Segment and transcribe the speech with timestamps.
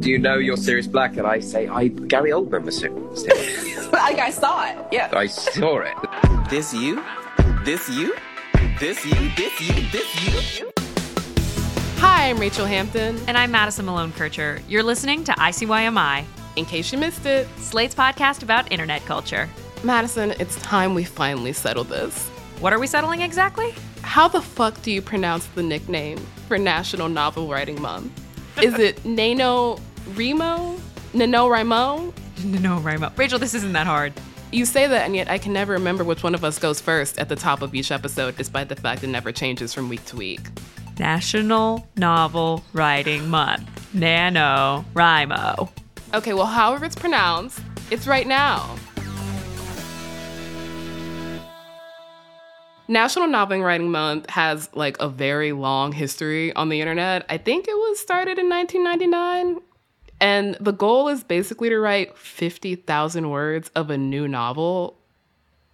[0.00, 1.16] Do you know you're Sirius Black?
[1.16, 3.24] And I say, I Gary Oldman was Sirius.
[3.92, 4.76] like I saw it.
[4.92, 5.10] Yeah.
[5.12, 6.48] I saw it.
[6.48, 7.02] This you?
[7.64, 8.14] This you?
[8.78, 9.30] This you?
[9.36, 9.74] This you?
[9.90, 10.70] This you?
[11.96, 13.18] Hi, I'm Rachelle Hampton.
[13.26, 14.60] And I'm Madison Malone Kircher.
[14.68, 19.48] You're listening to ICYMI, In case you missed it, Slate's podcast about internet culture.
[19.82, 22.28] Madison, it's time we finally settle this.
[22.60, 23.74] What are we settling exactly?
[24.02, 28.12] How the fuck do you pronounce the nickname for National Novel Writing Month?
[28.62, 29.78] Is it Nano
[30.14, 30.76] Remo?
[31.12, 32.12] NaNoWriMo?
[32.44, 33.08] No, Ramo.
[33.10, 34.12] Rachelle, this isn't that hard.
[34.52, 37.18] You say that, and yet I can never remember which one of us goes first
[37.18, 40.16] at the top of each episode, despite the fact it never changes from week to
[40.16, 40.40] week.
[40.98, 43.68] National Novel Writing Month.
[43.92, 45.68] NaNoWriMo.
[46.14, 48.76] Okay, well, however it's pronounced, it's right now.
[52.86, 57.26] National Novel Writing Month has like a very long history on the internet.
[57.28, 59.60] I think it was started in 1999.
[60.20, 64.96] And the goal is basically to write 50,000 words of a new novel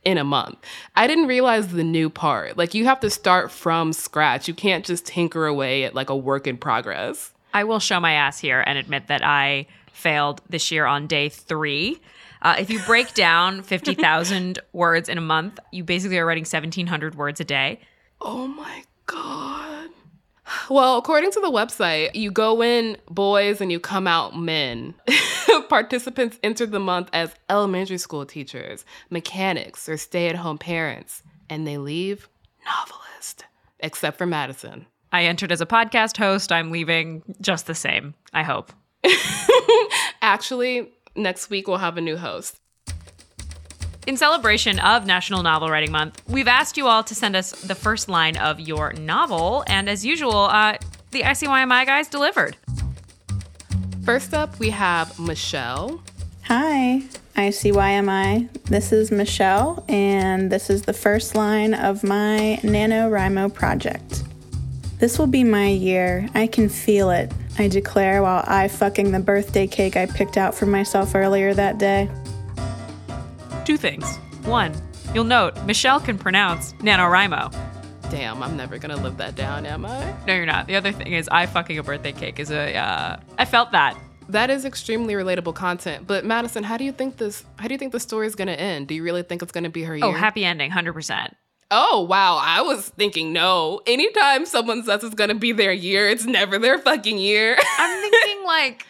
[0.05, 0.59] in a month.
[0.97, 2.59] I didn't realize the new part.
[2.59, 4.49] Like, you have to start from scratch.
[4.49, 7.33] You can't just tinker away at like a work in progress.
[7.55, 11.29] I will show my ass here and admit that I failed this year on day
[11.29, 12.01] three.
[12.43, 17.15] Uh, if you break down 50,000 words in a month, you basically are writing 1,700
[17.15, 17.81] words a day.
[18.21, 19.74] Oh my God.
[20.69, 24.95] Well, according to the website, you go in boys and you come out men.
[25.69, 31.67] Participants enter the month as elementary school teachers, mechanics, or stay at home parents, and
[31.67, 32.29] they leave
[32.65, 33.45] novelist,
[33.81, 34.87] except for Madison.
[35.13, 36.51] I entered as a podcast host.
[36.51, 38.73] I'm leaving just the same, I hope.
[40.23, 42.61] Actually, next week we'll have a new host.
[44.07, 47.75] In celebration of National Novel Writing Month, we've asked you all to send us the
[47.75, 50.77] first line of your novel, and as usual, uh,
[51.11, 52.55] the ICYMI guys delivered.
[54.05, 56.03] First up, we have Michelle.
[56.43, 57.03] Hi,
[57.35, 58.65] ICYMI.
[58.65, 64.23] This is Michelle, and this is the first line of my NaNoWriMo project.
[64.99, 66.29] This will be my year.
[66.35, 67.33] I can feel it.
[67.59, 71.79] I declare while I fucking the birthday cake I picked out for myself earlier that
[71.79, 72.11] day.
[73.65, 74.19] Two things.
[74.45, 74.75] One,
[75.15, 77.53] you'll note Michelle can pronounce NaNoWriMo.
[78.11, 80.15] Damn, I'm never gonna live that down, am I?
[80.27, 80.67] No, you're not.
[80.67, 82.77] The other thing is, I fucking a birthday cake is a.
[82.77, 83.97] Uh, I felt that.
[84.29, 86.07] That is extremely relatable content.
[86.07, 87.45] But Madison, how do you think this?
[87.57, 88.89] How do you think the story is gonna end?
[88.89, 90.05] Do you really think it's gonna be her year?
[90.05, 91.35] Oh, happy ending, hundred percent.
[91.71, 93.81] Oh wow, I was thinking no.
[93.87, 97.57] Anytime someone says it's gonna be their year, it's never their fucking year.
[97.79, 98.87] I'm thinking like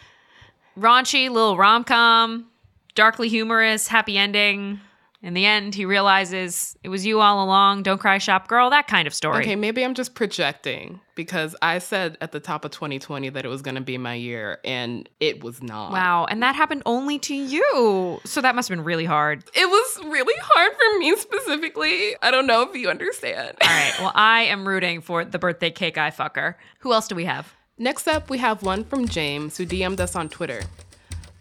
[0.77, 2.47] raunchy little rom com,
[2.95, 4.81] darkly humorous, happy ending.
[5.23, 7.83] In the end, he realizes it was you all along.
[7.83, 8.69] Don't cry, shop girl.
[8.69, 9.39] That kind of story.
[9.39, 13.49] okay, maybe I'm just projecting because I said at the top of 2020 that it
[13.49, 15.93] was gonna be my year, and it was not.
[15.93, 18.21] Wow, and that happened only to you.
[18.27, 19.45] So that must have been really hard.
[19.55, 22.17] It was really hard for me specifically.
[22.21, 23.57] I don't know if you understand.
[23.63, 23.95] All right.
[24.01, 26.57] Well, I am rooting for the birthday cake eye fucker.
[26.81, 27.51] Who else do we have?
[27.79, 30.61] Next up, we have one from James who DM'd us on Twitter.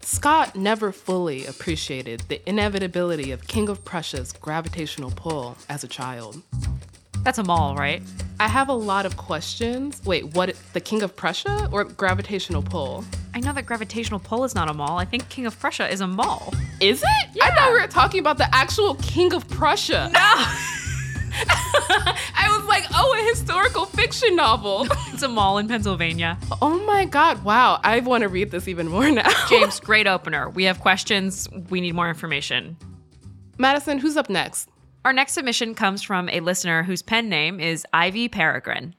[0.04, 6.42] Scott never fully appreciated the inevitability of King of Prussia's gravitational pull as a child.
[7.22, 8.02] That's a mall, right?
[8.38, 10.02] I have a lot of questions.
[10.04, 10.54] Wait, what?
[10.74, 13.02] The King of Prussia or gravitational pull?
[13.34, 14.98] I know that gravitational pull is not a mall.
[14.98, 16.52] I think King of Prussia is a mall.
[16.80, 17.28] Is it?
[17.32, 17.46] Yeah.
[17.46, 20.10] I thought we were talking about the actual King of Prussia.
[20.12, 20.54] No,
[22.36, 24.86] I was like, oh, a historical fiction novel.
[25.08, 26.38] it's a mall in Pennsylvania.
[26.62, 27.80] oh my God, wow.
[27.82, 29.28] I want to read this even more now.
[29.48, 30.48] James, great opener.
[30.48, 31.48] We have questions.
[31.70, 32.76] We need more information.
[33.58, 34.68] Madison, who's up next?
[35.04, 38.94] Our next submission comes from a listener whose pen name is Ivy Peregrine.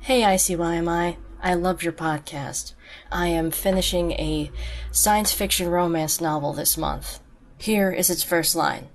[0.00, 1.16] Hey, ICYMI.
[1.42, 2.74] I love your podcast.
[3.10, 4.50] I am finishing a
[4.90, 7.20] science fiction romance novel this month.
[7.56, 8.88] Here is its first line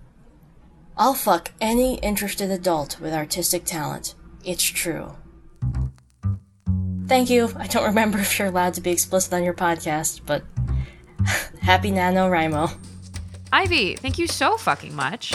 [1.00, 4.16] I'll fuck any interested adult with artistic talent.
[4.44, 5.14] It's true.
[7.06, 7.52] Thank you.
[7.56, 10.44] I don't remember if you're allowed to be explicit on your podcast, but
[11.62, 12.76] happy NaNoWriMo.
[13.54, 15.34] Ivy, thank you so fucking much.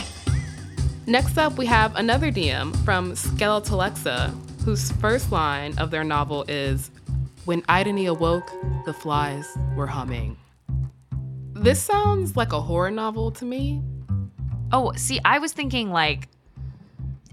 [1.07, 6.91] Next up, we have another DM from Skeletalexa, whose first line of their novel is
[7.45, 8.51] When Idony awoke,
[8.85, 10.37] the flies were humming.
[11.55, 13.81] This sounds like a horror novel to me.
[14.73, 16.29] Oh, see, I was thinking like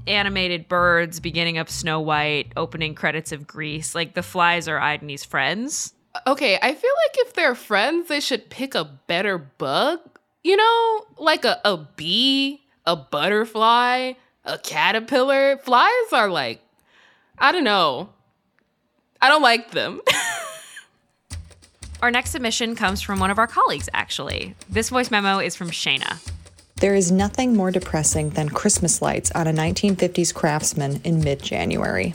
[0.07, 3.95] animated birds, beginning of Snow White, opening credits of Grease.
[3.95, 5.93] Like the flies are Idony's friends.
[6.27, 9.99] Okay, I feel like if they're friends, they should pick a better bug.
[10.43, 14.13] You know, like a, a bee, a butterfly,
[14.45, 15.57] a caterpillar.
[15.57, 16.61] Flies are like,
[17.37, 18.09] I don't know.
[19.21, 20.01] I don't like them.
[22.01, 24.55] Our next submission comes from one of our colleagues, actually.
[24.69, 26.17] This voice memo is from Shayna.
[26.79, 32.13] There is nothing more depressing than Christmas lights on a 1950s craftsman in mid January.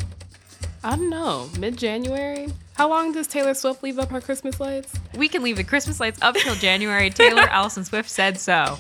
[0.83, 1.51] I don't know.
[1.59, 2.49] Mid January?
[2.75, 4.95] How long does Taylor Swift leave up her Christmas lights?
[5.15, 7.11] We can leave the Christmas lights up till January.
[7.11, 8.79] Taylor Allison Swift said so.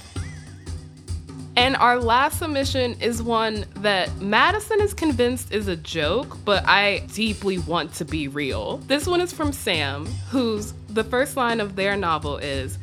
[1.57, 7.01] And our last submission is one that Madison is convinced is a joke, but I
[7.13, 8.79] deeply want to be real.
[8.79, 12.79] This one is from Sam, whose the first line of their novel is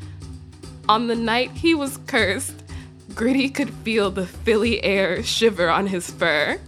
[0.88, 2.61] On the night he was cursed,
[3.16, 6.60] Gritty could feel the Philly air shiver on his fur.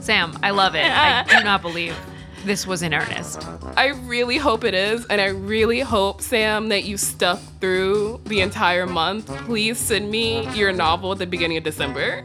[0.00, 0.84] Sam, I love it.
[0.84, 1.96] I do not believe
[2.44, 3.46] this was in earnest.
[3.76, 8.40] I really hope it is, and I really hope, Sam, that you stuck through the
[8.40, 9.26] entire month.
[9.46, 12.24] Please send me your novel at the beginning of December.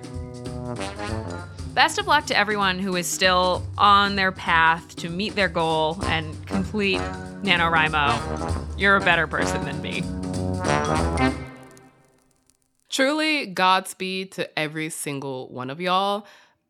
[1.73, 5.97] Best of luck to everyone who is still on their path to meet their goal
[6.03, 6.99] and complete
[7.41, 8.79] NaNoWriMo.
[8.79, 10.03] You're a better person than me.
[12.91, 16.25] Truly, Godspeed to every single one of y'all.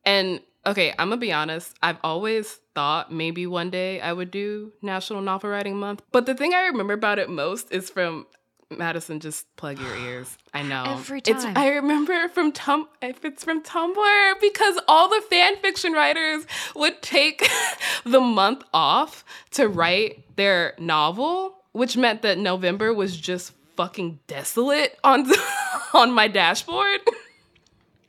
[0.06, 4.72] And okay, I'm gonna be honest, I've always thought maybe one day I would do
[4.82, 6.04] National Novel Writing Month.
[6.12, 8.28] But the thing I remember about it most is from
[8.70, 10.38] Madison, just plug your ears.
[10.54, 10.84] I know.
[10.86, 11.58] Every It's time.
[11.58, 16.46] I remember from Tum if it's from Tumblr because all the fan fiction writers
[16.76, 17.50] would take
[18.06, 24.98] the month off to write their novel, which meant that November was just fucking desolate
[25.04, 25.30] on
[25.94, 27.02] on my dashboard.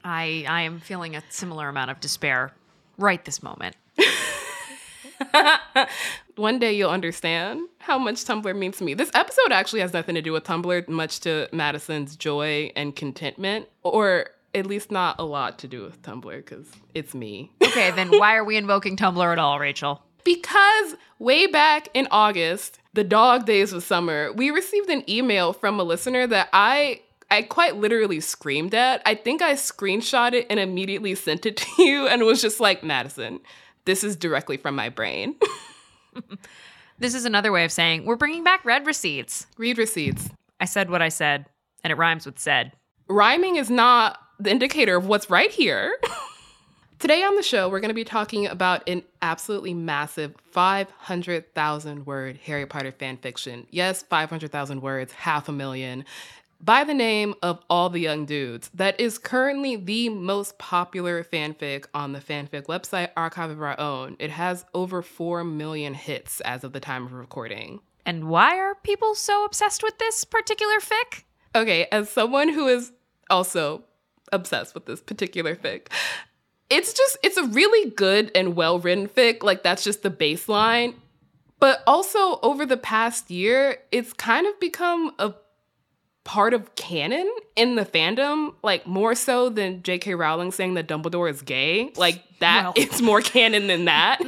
[0.05, 2.53] I I am feeling a similar amount of despair
[2.99, 3.77] right this moment.
[6.37, 8.95] One day you'll understand how much Tumblr means to me.
[8.95, 13.69] This episode actually has nothing to do with Tumblr, much to Madison's joy and contentment,
[13.83, 17.51] or at least not a lot to do with Tumblr because it's me.
[17.73, 20.01] Okay, then why are we invoking Tumblr at all, Rachelle?
[20.25, 25.81] Because way back in August, the dog days of summer, we received an email from
[25.81, 29.01] a listener that I I quite literally screamed at.
[29.07, 32.85] I think I screenshot it and immediately sent it to you and was just like,
[32.85, 33.41] Madison,
[33.87, 35.37] this is directly from my brain.
[37.03, 39.49] This is another way of saying we're bringing back red receipts.
[39.59, 40.31] Read receipts.
[40.61, 41.47] I said what I said,
[41.83, 42.71] and it rhymes with said.
[43.09, 45.99] Rhyming is not the indicator of what's right here.
[47.03, 52.39] Today on the show, we're going to be talking about an absolutely massive 500,000 word
[52.45, 53.67] Harry Potter fan fiction.
[53.71, 56.05] Yes, 500,000 words, half a million,
[56.61, 61.87] by the name of All the Young Dudes, that is currently the most popular fanfic
[61.93, 64.15] on the fanfic website Archive of Our Own.
[64.21, 67.81] It has over 4 million hits as of the time of recording.
[68.07, 71.25] And why are people so obsessed with this particular fic?
[71.57, 72.93] Okay, as someone who is
[73.29, 73.83] also
[74.31, 75.89] obsessed with this particular fic,
[76.73, 79.43] it's just it's a really good and well written fic.
[79.43, 80.95] Like that's just the baseline.
[81.61, 85.35] But also over the past year, it's kind of become a
[86.25, 90.15] part of canon in the fandom, like more so than J.K.
[90.15, 91.93] Rowling saying that Dumbledore is gay.
[91.97, 92.73] Like that, Well.
[92.77, 94.21] it's more canon than that.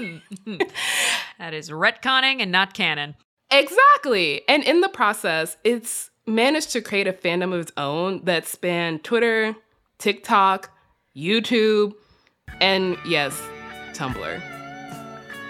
[1.39, 3.17] That is retconning and not canon.
[3.51, 4.43] Exactly.
[4.49, 9.03] And in the process, it's managed to create a fandom of its own that spanned
[9.05, 9.55] Twitter,
[9.99, 10.71] TikTok,
[11.17, 11.95] YouTube,
[12.65, 13.41] and yes,
[13.93, 14.43] Tumblr.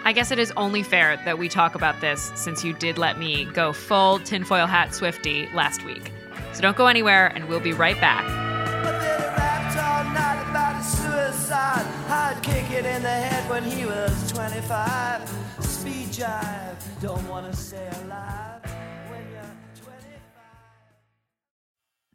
[0.04, 3.18] I guess it is only fair that we talk about this since you did let
[3.18, 6.12] me go full tinfoil hat Swifty last week.
[6.52, 8.24] So don't go anywhere, and we'll be right back.
[8.82, 11.86] But then he rapped all night about his suicide.
[12.08, 15.28] I'd kick it in the head when he was 25.
[15.60, 18.73] Speed jive, don't wanna stay alive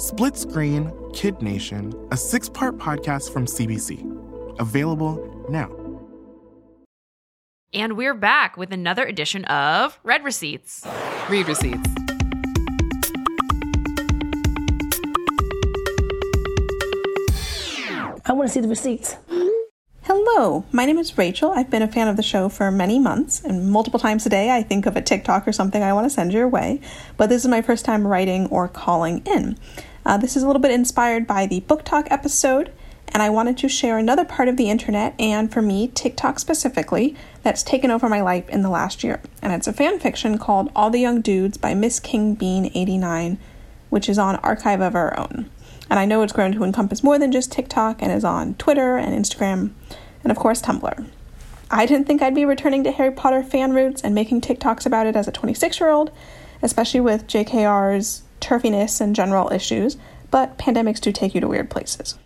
[0.00, 4.58] Split Screen Kid Nation, a six part podcast from CBC.
[4.58, 5.70] Available now.
[7.74, 10.86] And we're back with another edition of Red Receipts.
[11.28, 11.86] Read Receipts.
[18.24, 19.16] I want to see the receipts.
[20.04, 21.52] Hello, my name is Rachel.
[21.52, 24.50] I've been a fan of the show for many months, and multiple times a day
[24.50, 26.80] I think of a TikTok or something I want to send your way,
[27.18, 29.58] but this is my first time writing or calling in.
[30.04, 32.72] Uh, this is a little bit inspired by the Book Talk episode,
[33.08, 37.14] and I wanted to share another part of the internet, and for me, TikTok specifically,
[37.42, 39.20] that's taken over my life in the last year.
[39.42, 43.38] And it's a fan fiction called All the Young Dudes by Miss King Bean 89,
[43.90, 45.50] which is on Archive of Our Own.
[45.90, 48.96] And I know it's grown to encompass more than just TikTok and is on Twitter
[48.96, 49.72] and Instagram,
[50.22, 51.06] and of course, Tumblr.
[51.70, 55.06] I didn't think I'd be returning to Harry Potter fan roots and making TikToks about
[55.06, 56.10] it as a 26 year old,
[56.62, 59.96] especially with JKR's turfiness and general issues,
[60.30, 62.18] but pandemics do take you to weird places.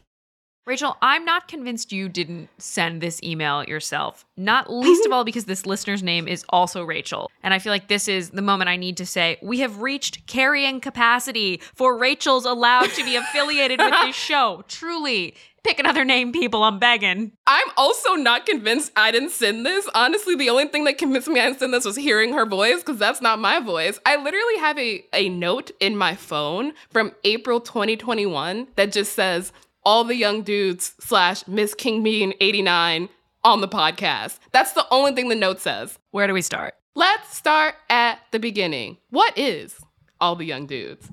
[0.66, 4.24] Rachel, I'm not convinced you didn't send this email yourself.
[4.38, 7.30] Not least of all because this listener's name is also Rachel.
[7.42, 10.26] And I feel like this is the moment I need to say we have reached
[10.26, 14.64] carrying capacity for Rachel's allowed to be affiliated with this show.
[14.66, 15.34] Truly.
[15.64, 16.62] Pick another name, people.
[16.62, 17.32] I'm begging.
[17.46, 19.88] I'm also not convinced I didn't send this.
[19.94, 22.80] Honestly, the only thing that convinced me I didn't send this was hearing her voice
[22.80, 23.98] because that's not my voice.
[24.04, 29.52] I literally have a, a note in my phone from April 2021 that just says,
[29.84, 33.08] all the young dudes slash Miss King Bean 89
[33.42, 34.38] on the podcast.
[34.52, 35.98] That's the only thing the note says.
[36.10, 36.74] Where do we start?
[36.94, 38.98] Let's start at the beginning.
[39.10, 39.78] What is
[40.20, 41.08] all the young dudes?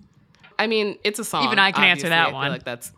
[0.60, 1.46] I mean, it's a song.
[1.46, 2.10] Even I can answer obviously.
[2.10, 2.52] that I feel one.
[2.52, 2.92] Like that's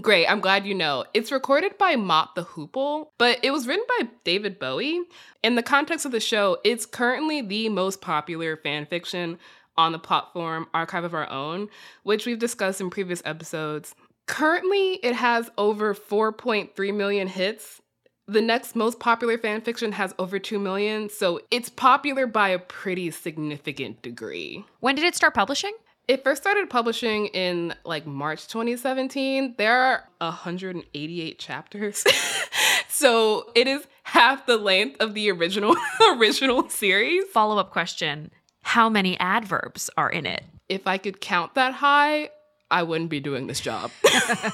[0.00, 0.26] great.
[0.26, 1.04] I'm glad you know.
[1.14, 5.00] It's recorded by Mott the Hoople, but it was written by David Bowie.
[5.42, 9.38] In the context of the show, it's currently the most popular fan fiction
[9.76, 11.68] on the platform Archive of Our Own,
[12.02, 13.94] which we've discussed in previous episodes.
[14.26, 17.80] Currently, it has over 4.3 million hits.
[18.26, 22.58] The next most popular fan fiction has over 2 million, so it's popular by a
[22.58, 24.64] pretty significant degree.
[24.80, 25.72] When did it start publishing?
[26.08, 29.56] It first started publishing in like March 2017.
[29.58, 32.04] There are 188 chapters.
[32.88, 35.74] so it is half the length of the original
[36.16, 37.24] original series.
[37.32, 38.30] Follow-up question.
[38.62, 40.44] How many adverbs are in it?
[40.68, 42.30] If I could count that high,
[42.70, 43.90] I wouldn't be doing this job.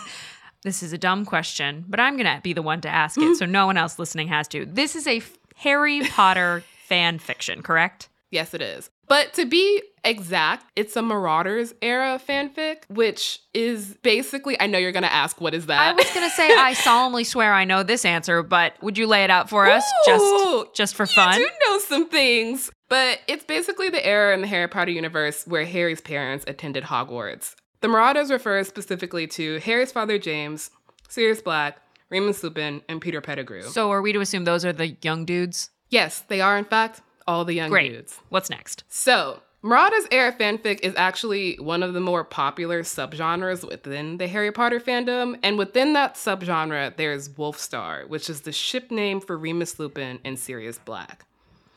[0.64, 3.36] This is a dumb question, but I'm going to be the one to ask it
[3.36, 4.64] so no one else listening has to.
[4.64, 5.20] This is a
[5.56, 8.08] Harry Potter fan fiction, correct?
[8.30, 8.88] yes, it is.
[9.08, 14.92] But to be exact, it's a Marauders era fanfic, which is basically I know you're
[14.92, 15.80] gonna ask what is that?
[15.80, 19.06] I was going to say I solemnly swear I know this answer, but would you
[19.06, 21.38] lay it out for us Ooh, just just for fun?
[21.38, 22.70] You do know some things.
[22.88, 27.54] But it's basically the era in the Harry Potter universe where Harry's parents attended Hogwarts.
[27.80, 30.70] The Marauders refers specifically to Harry's father James,
[31.08, 31.78] Sirius Black,
[32.10, 33.62] Remus Lupin, and Peter Pettigrew.
[33.62, 35.70] So are we to assume those are the young dudes?
[35.88, 37.92] yes, they are in fact all the young Great.
[37.92, 38.18] dudes.
[38.28, 38.84] What's next?
[38.88, 44.50] So, Marauders era fanfic is actually one of the more popular subgenres within the Harry
[44.50, 49.78] Potter fandom, and within that subgenre, there's Wolfstar, which is the ship name for Remus
[49.78, 51.26] Lupin and Sirius Black.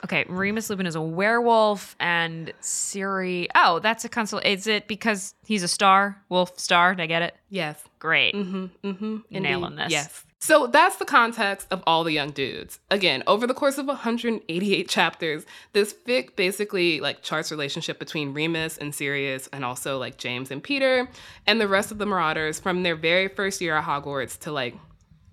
[0.05, 3.47] Okay, Remus Lupin is a werewolf and Siri.
[3.55, 4.39] Oh, that's a console.
[4.39, 6.21] Is it because he's a star?
[6.29, 6.93] Wolf star?
[6.93, 7.35] Did I get it?
[7.49, 7.83] Yes.
[7.97, 8.35] Great.
[8.35, 8.87] Mm-hmm.
[8.87, 9.17] Mm-hmm.
[9.31, 9.91] Nailing this.
[9.91, 10.23] Yes.
[10.37, 12.79] So that's the context of all the young dudes.
[12.91, 15.43] Again, over the course of 188 chapters,
[15.73, 20.61] this fic basically like charts relationship between Remus and Sirius, and also like James and
[20.61, 21.09] Peter,
[21.47, 24.75] and the rest of the Marauders from their very first year at Hogwarts to like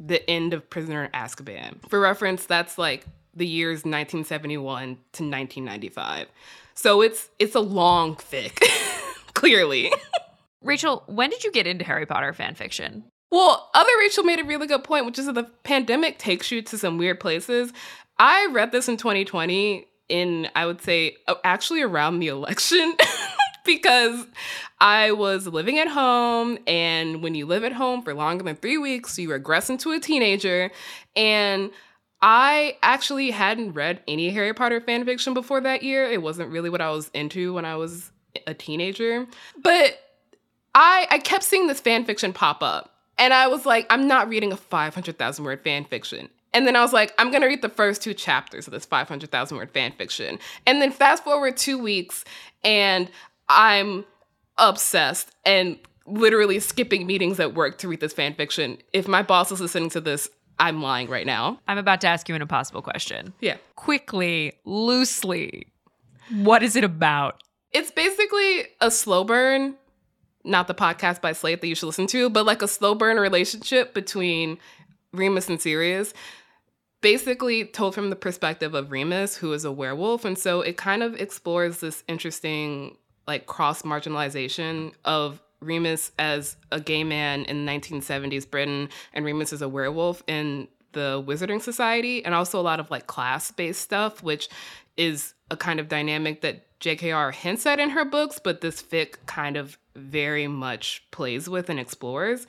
[0.00, 1.86] the end of Prisoner Azkaban.
[1.90, 6.28] For reference, that's like the years 1971 to 1995.
[6.74, 8.60] So it's it's a long fic,
[9.34, 9.92] clearly.
[10.64, 13.04] Rachelle, when did you get into Harry Potter fan fiction?
[13.30, 16.62] Well, other Rachel made a really good point, which is that the pandemic takes you
[16.62, 17.72] to some weird places.
[18.18, 22.94] I read this in 2020 in, I would say, actually around the election.
[23.64, 24.26] because
[24.80, 28.78] I was living at home, and when you live at home for longer than three
[28.78, 30.70] weeks, you regress into a teenager.
[31.14, 31.70] And
[32.22, 36.04] I actually hadn't read any Harry Potter fan fiction before that year.
[36.04, 38.12] It wasn't really what I was into when I was
[38.46, 39.26] a teenager.
[39.60, 39.98] But
[40.74, 42.90] I I kept seeing this fan fiction pop up.
[43.18, 46.28] And I was like, I'm not reading a 500,000 word fan fiction.
[46.54, 49.56] And then I was like, I'm gonna read the first two chapters of this 500,000
[49.56, 50.38] word fan fiction.
[50.66, 52.24] And then fast forward two weeks,
[52.62, 53.10] and
[53.48, 54.04] I'm
[54.58, 58.78] obsessed and literally skipping meetings at work to read this fan fiction.
[58.92, 60.28] If my boss is listening to this,
[60.62, 61.58] I'm lying right now.
[61.66, 63.34] I'm about to ask you an impossible question.
[63.40, 63.56] Yeah.
[63.74, 65.66] Quickly, loosely,
[66.30, 67.42] what is it about?
[67.72, 69.74] It's basically a slow burn,
[70.44, 73.16] not the podcast by Slate that you should listen to, but like a slow burn
[73.16, 74.56] relationship between
[75.12, 76.14] Remus and Sirius.
[77.00, 80.24] Basically, told from the perspective of Remus, who is a werewolf.
[80.24, 86.80] And so it kind of explores this interesting, like, cross marginalization of Remus as a
[86.80, 92.34] gay man in 1970s Britain and Remus as a werewolf in the Wizarding Society, and
[92.34, 94.48] also a lot of like class based stuff, which
[94.96, 99.14] is a kind of dynamic that JKR hints at in her books, but this fic
[99.26, 102.46] kind of very much plays with and explores.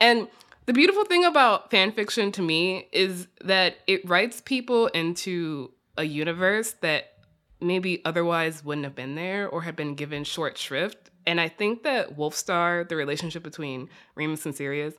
[0.00, 0.28] And
[0.66, 6.04] the beautiful thing about fan fiction to me is that it writes people into a
[6.04, 7.12] universe that
[7.60, 11.10] maybe otherwise wouldn't have been there or had been given short shrift.
[11.26, 14.94] And I think that Wolfstar, the relationship between Remus and Sirius,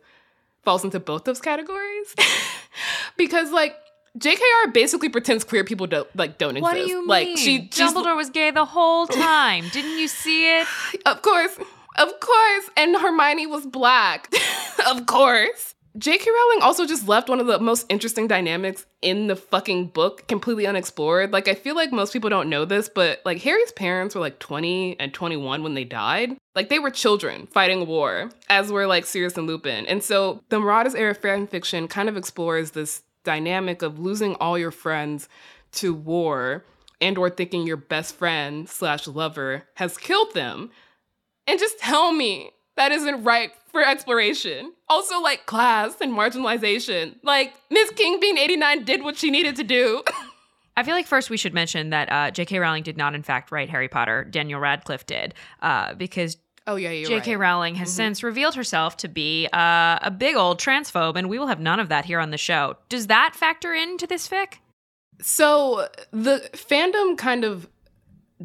[0.63, 2.13] falls into both those categories.
[3.17, 3.75] because like
[4.19, 6.87] JKR basically pretends queer people don't like don't What exist.
[6.87, 7.07] do you mean?
[7.07, 9.65] Like she she's- Dumbledore was gay the whole time.
[9.71, 10.67] Didn't you see it?
[11.05, 11.57] Of course.
[11.97, 12.69] Of course.
[12.75, 14.31] And Hermione was black.
[14.87, 15.73] of course.
[15.97, 16.29] J.K.
[16.29, 20.67] Rowling also just left one of the most interesting dynamics in the fucking book completely
[20.67, 21.31] unexplored.
[21.31, 24.37] Like, I feel like most people don't know this, but like Harry's parents were like
[24.37, 26.37] 20 and 21 when they died.
[26.55, 29.87] Like, they were children fighting a war, as were like Sirius and Lupin.
[29.87, 34.57] And so the Marauders era fan fiction kind of explores this dynamic of losing all
[34.57, 35.27] your friends
[35.73, 36.63] to war
[37.01, 40.69] and or thinking your best friend slash lover has killed them
[41.47, 44.73] and just tell me that isn't right for exploration.
[44.87, 47.15] Also, like class and marginalization.
[47.23, 50.03] Like Miss King Bean 89 did what she needed to do.
[50.77, 52.59] I feel like first we should mention that uh, J.K.
[52.59, 54.23] Rowling did not, in fact, write Harry Potter.
[54.23, 57.35] Daniel Radcliffe did, uh, because oh yeah, you're J.K.
[57.35, 57.41] right.
[57.41, 61.47] Rowling has since revealed herself to be uh, a big old transphobe, and we will
[61.47, 62.75] have none of that here on the show.
[62.89, 64.59] Does that factor into this fic?
[65.19, 67.67] So the fandom kind of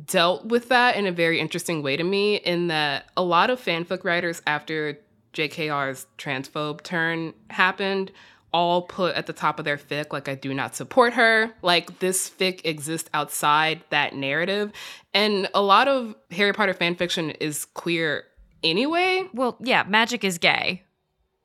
[0.07, 3.61] dealt with that in a very interesting way to me, in that a lot of
[3.61, 4.99] fanfic writers after
[5.35, 8.13] JKR's transphobe turn happened
[8.53, 11.53] all put at the top of their fic like I do not support her.
[11.63, 14.73] Like this fic exists outside that narrative.
[15.15, 18.25] And a lot of Harry Potter fanfiction is queer
[18.63, 19.27] anyway.
[19.33, 20.83] Well, yeah, magic is gay.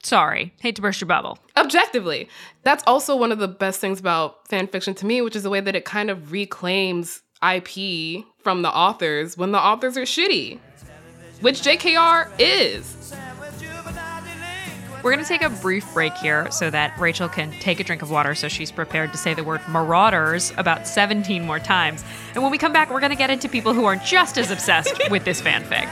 [0.04, 1.40] Sorry, hate to burst your bubble.
[1.56, 2.30] Objectively.
[2.64, 5.50] That's also one of the best things about fan fiction to me, which is the
[5.50, 10.58] way that it kind of reclaims IP from the authors when the authors are shitty,
[11.42, 13.14] which JKR is.
[15.04, 18.04] We're going to take a brief break here so that Rachelle can take a drink
[18.04, 22.06] of water so she's prepared to say the word marauders about 17 more times.
[22.36, 24.50] And when we come back, we're going to get into people who are just as
[24.50, 25.92] obsessed with this fanfic.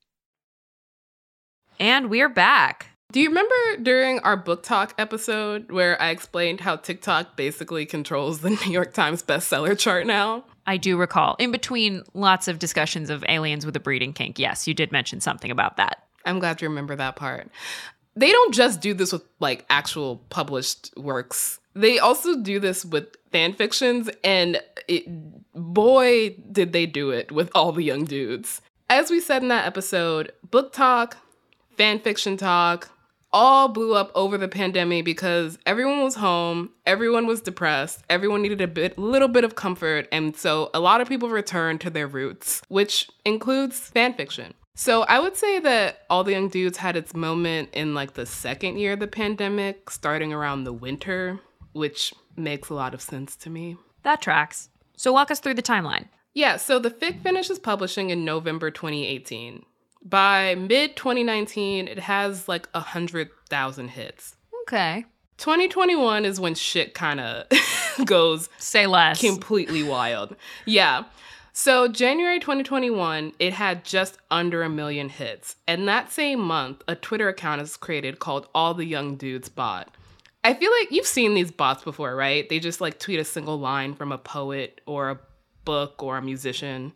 [1.81, 2.85] And we're back.
[3.11, 8.41] Do you remember during our book talk episode where I explained how TikTok basically controls
[8.41, 10.45] the New York Times bestseller chart now?
[10.67, 11.35] I do recall.
[11.39, 15.21] In between lots of discussions of aliens with a breeding kink, yes, you did mention
[15.21, 16.03] something about that.
[16.23, 17.49] I'm glad you remember that part.
[18.15, 21.59] They don't just do this with like actual published works.
[21.73, 25.05] They also do this with fan fictions, and it,
[25.53, 28.61] boy, did they do it with all the young dudes.
[28.87, 31.17] As we said in that episode, book talk,
[31.77, 32.89] fan fiction talk,
[33.33, 38.61] all blew up over the pandemic because everyone was home, everyone was depressed, everyone needed
[38.61, 42.07] a bit little bit of comfort, and so a lot of people returned to their
[42.07, 44.53] roots, which includes fan fiction.
[44.75, 48.25] So I would say that All the Young Dudes had its moment in like the
[48.25, 51.39] second year of the pandemic, starting around the winter,
[51.73, 53.77] which makes a lot of sense to me.
[54.03, 54.69] That tracks.
[54.97, 56.07] So walk us through the timeline.
[56.33, 59.65] Yeah, so the fic finishes publishing in November 2018.
[60.03, 64.35] By mid 2019, it has like a hundred thousand hits.
[64.63, 65.05] Okay.
[65.37, 67.47] 2021 is when shit kind of
[68.05, 70.35] goes say less completely wild.
[70.65, 71.05] Yeah.
[71.53, 75.57] So January 2021, it had just under a million hits.
[75.67, 79.93] And that same month, a Twitter account is created called All the Young Dudes Bot.
[80.43, 82.47] I feel like you've seen these bots before, right?
[82.47, 85.19] They just like tweet a single line from a poet or a
[85.65, 86.93] book or a musician.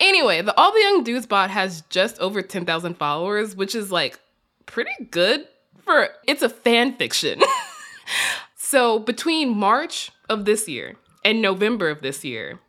[0.00, 4.18] Anyway, the All the Young Dudes bot has just over 10,000 followers, which is like
[4.66, 5.46] pretty good
[5.84, 7.40] for it's a fan fiction.
[8.56, 12.60] so, between March of this year and November of this year,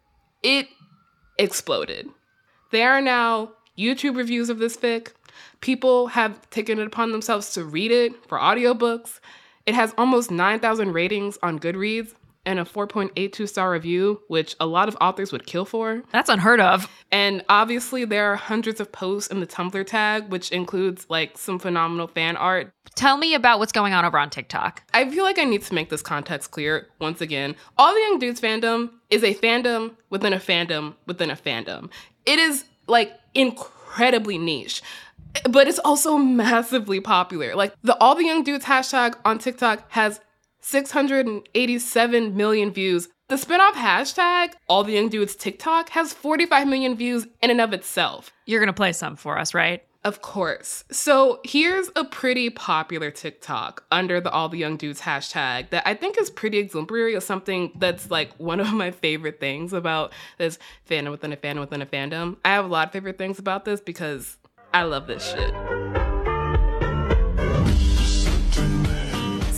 [0.44, 0.68] it
[1.38, 2.10] exploded.
[2.72, 5.14] There are now YouTube reviews of this fic.
[5.62, 9.20] People have taken it upon themselves to read it for audiobooks.
[9.66, 12.14] It has almost 9,000 ratings on Goodreads
[12.46, 16.04] and a 4.82 star review, which a lot of authors would kill for.
[16.12, 16.90] That's unheard of.
[17.12, 21.60] And obviously, there are hundreds of posts in the Tumblr tag, which includes like some
[21.60, 22.72] phenomenal fan art.
[22.96, 24.84] Tell me about what's going on over on TikTok.
[24.94, 27.56] I feel like I need to make this context clear once again.
[27.78, 31.90] All the Young Dudes fandom is a fandom within a fandom within a fandom.
[32.26, 34.82] It is like incredibly niche
[35.50, 37.56] but it's also massively popular.
[37.56, 40.20] Like the All the Young Dudes hashtag on TikTok has
[40.68, 43.08] 687 million views.
[43.28, 47.72] The spinoff hashtag, All the Young Dudes TikTok, has 45 million views in and of
[47.72, 48.32] itself.
[48.48, 49.84] You're gonna play some for us, right?
[50.04, 50.84] Of course.
[50.92, 55.94] So here's a pretty popular TikTok under the All the Young Dudes hashtag that I
[55.94, 60.58] think is pretty exemplary of something that's like one of my favorite things about this
[60.90, 62.38] fandom within a fandom within a fandom.
[62.44, 64.38] I have a lot of favorite things about this because
[64.74, 66.05] I love this shit.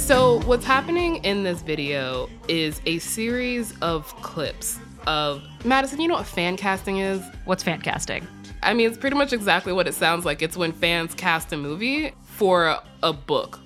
[0.07, 5.99] So, what's happening in this video is a series of clips of Madison.
[5.99, 7.21] You know what fan casting is?
[7.43, 8.25] What's fan casting?
[8.63, 10.41] I mean, it's pretty much exactly what it sounds like.
[10.41, 13.59] It's when fans cast a movie for a book.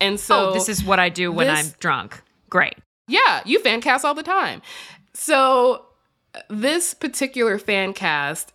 [0.00, 2.22] And so, oh, this is what I do when this, I'm drunk.
[2.48, 2.76] Great.
[3.06, 4.62] Yeah, you fan cast all the time.
[5.12, 5.84] So,
[6.48, 8.54] this particular fan cast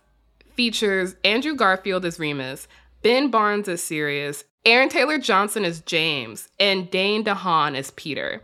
[0.54, 2.66] features Andrew Garfield as Remus,
[3.02, 8.42] Ben Barnes as Sirius, Aaron Taylor Johnson is James, and Dane DeHaan is Peter.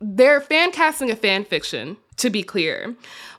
[0.00, 2.94] They're fan casting a fan fiction, to be clear.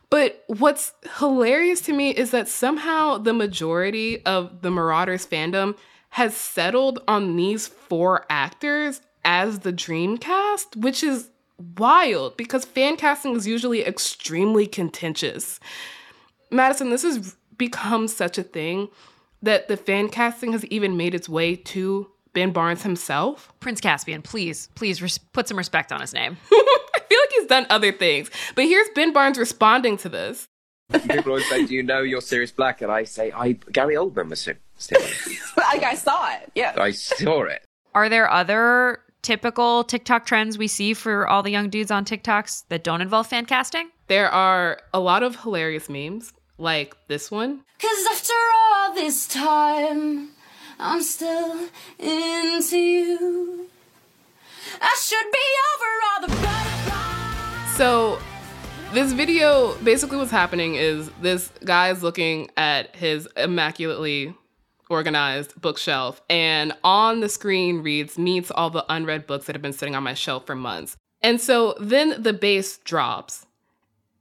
[0.09, 5.77] But what's hilarious to me is that somehow the majority of the Marauders fandom
[6.11, 11.29] has settled on these four actors as the dream cast, which is
[11.77, 15.59] wild because fan casting is usually extremely contentious.
[16.49, 18.87] Madison, this has become such a thing
[19.41, 23.51] that the fan casting has even made its way to Ben Barnes himself.
[23.59, 26.37] Prince Caspian, please, please res- put some respect on his name.
[26.51, 28.29] I feel like he's done other things.
[28.55, 30.47] But here's Ben Barnes responding to this.
[30.91, 32.81] People always say, Do you know you're Sirius Black?
[32.81, 35.01] And I say, I Gary Oldman was still
[35.57, 36.51] Like I saw it.
[36.55, 36.75] Yeah.
[36.77, 37.63] I saw it.
[37.93, 42.65] Are there other typical TikTok trends we see for all the young dudes on TikToks
[42.69, 43.89] that don't involve fan casting?
[44.07, 47.61] There are a lot of hilarious memes like this one.
[47.79, 50.29] Cause after all this time,
[50.79, 51.67] I'm still
[51.97, 53.67] into you.
[54.81, 55.39] I should be
[55.73, 57.75] over all the butterflies.
[57.75, 58.19] So,
[58.93, 64.33] this video basically what's happening is this guy is looking at his immaculately
[64.89, 69.73] organized bookshelf, and on the screen reads Meets all the unread books that have been
[69.73, 70.97] sitting on my shelf for months.
[71.21, 73.45] And so then the bass drops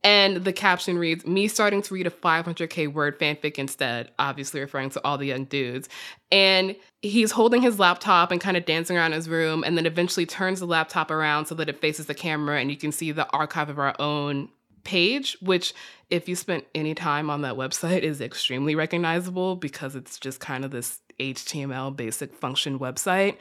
[0.04, 4.90] and the caption reads, Me starting to read a 500K word fanfic instead, obviously referring
[4.90, 5.88] to all the young dudes.
[6.30, 10.26] And he's holding his laptop and kind of dancing around his room, and then eventually
[10.26, 13.28] turns the laptop around so that it faces the camera, and you can see the
[13.30, 14.48] archive of our own
[14.84, 15.74] page, which,
[16.10, 20.64] if you spent any time on that website, is extremely recognizable because it's just kind
[20.64, 23.36] of this HTML basic function website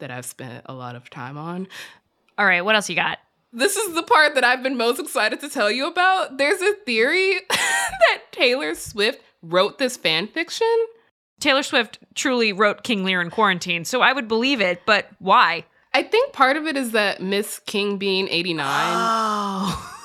[0.00, 1.68] that I've spent a lot of time on.
[2.36, 3.18] All right, what else you got?
[3.52, 6.38] This is the part that I've been most excited to tell you about.
[6.38, 10.86] There's a theory that Taylor Swift wrote this fan fiction.
[11.40, 15.64] Taylor Swift truly wrote King Lear in quarantine, so I would believe it, but why?
[15.92, 18.66] I think part of it is that Miss King Bean 89.
[18.68, 19.96] Oh.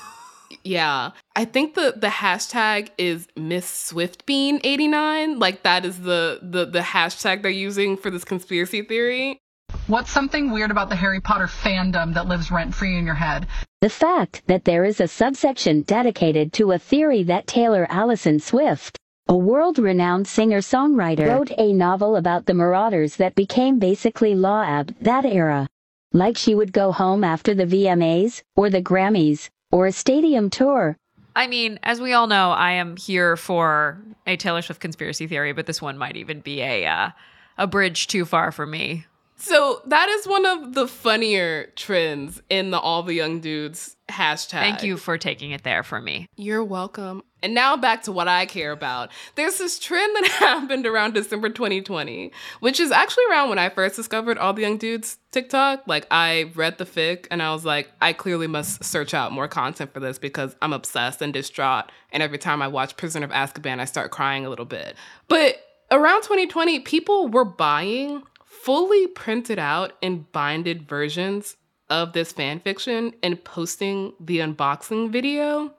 [0.63, 1.11] Yeah.
[1.35, 5.37] I think the the hashtag is Miss Swift Bean 89.
[5.37, 9.39] Like that is the the the hashtag they're using for this conspiracy theory.
[9.87, 13.45] What's something weird about the Harry Potter fandom that lives rent free in your head?
[13.81, 18.97] The fact that there is a subsection dedicated to a theory that Taylor Allison Swift,
[19.27, 24.63] a world renowned singer songwriter, wrote a novel about the marauders that became basically Law
[24.63, 25.67] Ab that era.
[26.11, 30.97] Like she would go home after the VMAs, or the Grammys, or a stadium tour.
[31.35, 35.53] I mean, as we all know, I am here for a Taylor Swift conspiracy theory,
[35.53, 37.09] but this one might even be a uh,
[37.55, 39.05] a bridge too far for me.
[39.37, 44.61] So that is one of the funnier trends in the all the young dudes hashtag.
[44.61, 46.27] Thank you for taking it there for me.
[46.35, 47.21] You're welcome.
[47.43, 49.11] And now back to what I care about.
[49.35, 53.95] There's this trend that happened around December 2020, which is actually around when I first
[53.95, 55.83] discovered all the young dudes TikTok.
[55.85, 59.47] Like I read the fic and I was like, I clearly must search out more
[59.47, 61.91] content for this because I'm obsessed and distraught.
[62.11, 64.95] And every time I watch Prisoner of Azkaban, I start crying a little bit.
[65.27, 65.57] But
[65.91, 68.23] around 2020, people were buying
[68.65, 71.55] fully printed out and binded versions
[71.91, 75.71] of this fan fiction and posting the unboxing video.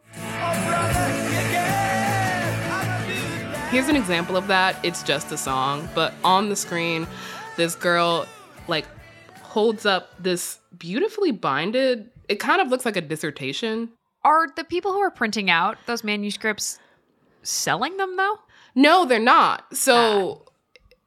[3.71, 4.77] Here's an example of that.
[4.85, 7.09] It's just a song, but on the screen,
[7.57, 8.25] this girl
[8.69, 8.87] like
[9.43, 12.09] holds up this beautifully binded.
[12.29, 13.91] It kind of looks like a dissertation.
[14.23, 16.79] Are the people who are printing out those manuscripts
[17.43, 18.39] selling them though?
[18.77, 19.77] No, they're not.
[19.77, 20.46] So ah.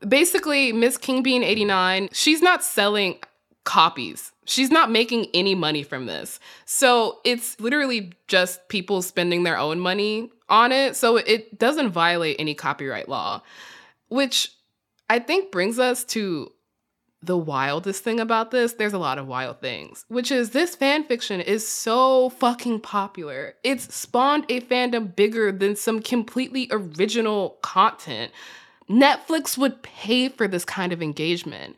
[0.08, 3.20] Basically, Miss King Bean 89, she's not selling
[3.64, 4.32] copies.
[4.46, 6.40] She's not making any money from this.
[6.66, 10.96] So it's literally just people spending their own money on it.
[10.96, 13.44] So it doesn't violate any copyright law,
[14.08, 14.52] which
[15.10, 16.52] I think brings us to
[17.22, 18.74] the wildest thing about this.
[18.74, 23.56] There's a lot of wild things, which is this fan fiction is so fucking popular.
[23.64, 28.32] It's spawned a fandom bigger than some completely original content.
[28.90, 31.76] Netflix would pay for this kind of engagement.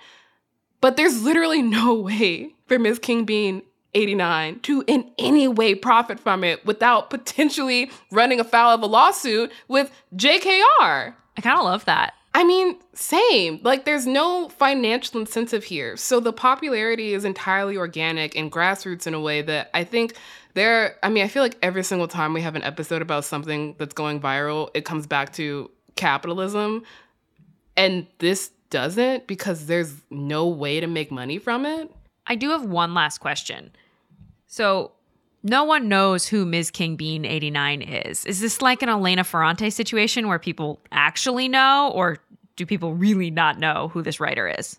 [0.80, 3.62] But there's literally no way for Miss King Bean
[3.94, 9.52] 89 to in any way profit from it without potentially running afoul of a lawsuit
[9.68, 11.14] with JKR.
[11.38, 12.14] I kind of love that.
[12.34, 13.60] I mean, same.
[13.62, 15.98] Like, there's no financial incentive here.
[15.98, 20.16] So the popularity is entirely organic and grassroots in a way that I think
[20.54, 23.76] there, I mean, I feel like every single time we have an episode about something
[23.78, 26.84] that's going viral, it comes back to capitalism.
[27.78, 31.92] And this doesn't because there's no way to make money from it.
[32.28, 33.72] I do have one last question.
[34.48, 34.92] So,
[35.44, 36.70] no one knows who Ms.
[36.70, 38.26] King Bean 89 is.
[38.26, 42.20] Is this like an Elena Ferrante situation where people actually know, or
[42.56, 44.78] do people really not know who this writer is?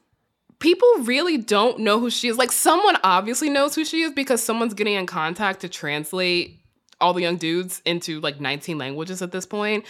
[0.60, 2.38] People really don't know who she is.
[2.38, 6.60] Like, someone obviously knows who she is because someone's getting in contact to translate
[7.00, 9.84] all the young dudes into like 19 languages at this point.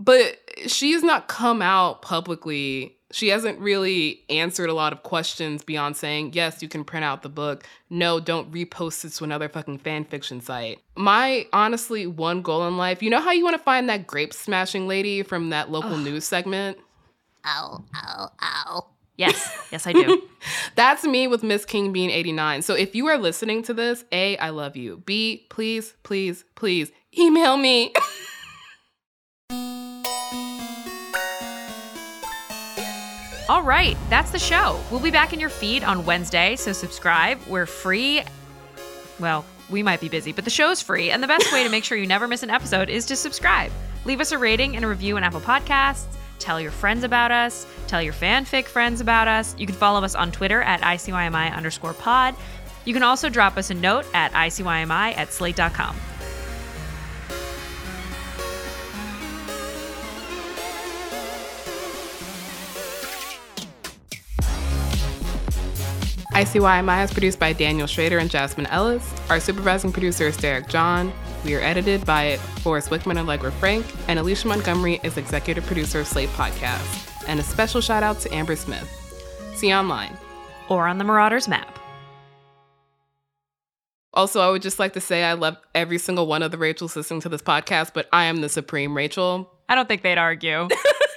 [0.00, 5.64] But she has not come out publicly she hasn't really answered a lot of questions
[5.64, 7.64] beyond saying, yes, you can print out the book.
[7.88, 10.78] No, don't repost it to another fucking fan fiction site.
[10.96, 14.32] My honestly one goal in life, you know how you want to find that grape
[14.32, 16.04] smashing lady from that local Ugh.
[16.04, 16.78] news segment?
[17.44, 18.86] Ow, ow, ow.
[19.16, 20.22] Yes, yes, I do.
[20.76, 22.62] That's me with Miss King Bean 89.
[22.62, 25.02] So if you are listening to this, A, I love you.
[25.04, 27.92] B, please, please, please email me.
[33.50, 34.78] All right, that's the show.
[34.92, 37.36] We'll be back in your feed on Wednesday, so subscribe.
[37.48, 38.22] We're free.
[39.18, 41.82] Well, we might be busy, but the show's free, and the best way to make
[41.82, 43.72] sure you never miss an episode is to subscribe.
[44.04, 46.04] Leave us a rating and a review on Apple Podcasts.
[46.38, 47.66] Tell your friends about us.
[47.88, 49.56] Tell your fanfic friends about us.
[49.58, 52.36] You can follow us on Twitter at ICYMI underscore pod.
[52.84, 55.96] You can also drop us a note at ICYMI at slate.com.
[66.40, 69.14] ICYMI is produced by Daniel Schroeder and Jasmine Ellis.
[69.28, 71.12] Our supervising producer is Derek John.
[71.44, 76.00] We are edited by Forrest Wickman and Allegra Frank, and Alicia Montgomery is executive producer
[76.00, 77.12] of Slate Podcast.
[77.28, 78.88] And a special shout out to Amber Smith.
[79.54, 80.16] See you online.
[80.70, 81.78] Or on the Marauders map.
[84.14, 86.96] Also, I would just like to say I love every single one of the Rachels
[86.96, 89.52] listening to this podcast, but I am the supreme Rachel.
[89.68, 90.68] I don't think they'd argue.